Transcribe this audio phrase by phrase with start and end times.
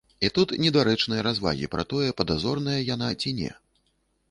[0.27, 3.55] І тут недарэчныя развагі пра тое, падазроная яна ці не.